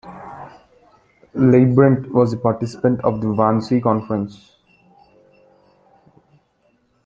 [1.35, 4.55] Leibbrandt was a participant of the Wannsee Conference.